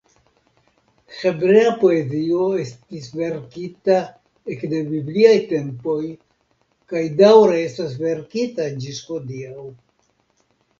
Hebrea 1.17 1.73
poezio 1.83 2.47
estis 2.63 3.09
verkita 3.19 3.99
ekde 4.55 4.81
bibliaj 4.89 5.35
tempoj 5.53 6.01
kaj 6.95 7.07
daŭre 7.23 7.63
estas 7.69 7.97
verkita 8.09 8.69
ĝis 8.87 9.07
hodiaŭ. 9.15 9.71